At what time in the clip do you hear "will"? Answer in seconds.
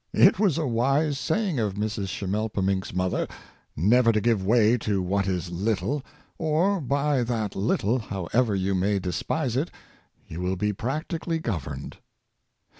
10.41-10.55